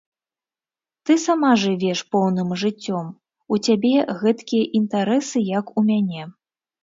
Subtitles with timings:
[1.07, 3.05] Ты сама жывеш поўным жыццём,
[3.55, 3.91] у цябе
[4.23, 6.23] гэткія інтарэсы, як у мяне.